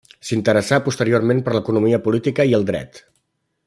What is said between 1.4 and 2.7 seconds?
per l'economia política i el